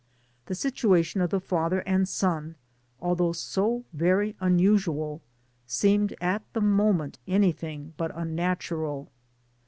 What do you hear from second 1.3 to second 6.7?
father and son, although so very unusual, seemed at the